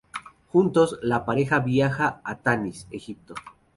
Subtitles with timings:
[0.47, 3.35] Juntos, la pareja viaja a Tanis, Egipto.